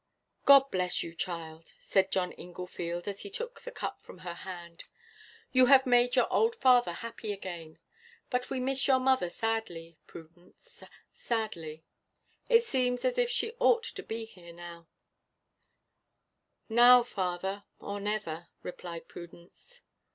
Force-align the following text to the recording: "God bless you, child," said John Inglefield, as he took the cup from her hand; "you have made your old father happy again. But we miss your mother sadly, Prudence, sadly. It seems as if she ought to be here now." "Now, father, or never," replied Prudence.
"God 0.45 0.71
bless 0.71 1.03
you, 1.03 1.13
child," 1.13 1.73
said 1.79 2.09
John 2.11 2.31
Inglefield, 2.31 3.07
as 3.07 3.19
he 3.21 3.29
took 3.29 3.61
the 3.61 3.69
cup 3.69 4.01
from 4.01 4.17
her 4.25 4.33
hand; 4.33 4.85
"you 5.51 5.67
have 5.67 5.85
made 5.85 6.15
your 6.15 6.25
old 6.33 6.55
father 6.55 6.91
happy 6.91 7.31
again. 7.31 7.77
But 8.31 8.49
we 8.49 8.59
miss 8.59 8.87
your 8.87 8.97
mother 8.97 9.29
sadly, 9.29 9.99
Prudence, 10.07 10.81
sadly. 11.13 11.83
It 12.49 12.63
seems 12.63 13.05
as 13.05 13.19
if 13.19 13.29
she 13.29 13.53
ought 13.59 13.83
to 13.83 14.01
be 14.01 14.25
here 14.25 14.53
now." 14.53 14.87
"Now, 16.67 17.03
father, 17.03 17.65
or 17.79 17.99
never," 17.99 18.47
replied 18.63 19.07
Prudence. 19.07 19.83